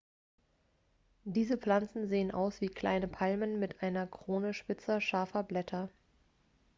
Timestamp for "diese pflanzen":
1.25-2.07